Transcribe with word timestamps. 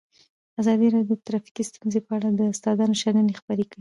ازادي 0.61 0.87
راډیو 0.95 1.17
د 1.19 1.21
ټرافیکي 1.27 1.63
ستونزې 1.69 1.99
په 2.03 2.11
اړه 2.17 2.29
د 2.31 2.41
استادانو 2.53 2.95
شننې 3.01 3.33
خپرې 3.39 3.63
کړي. 3.65 3.69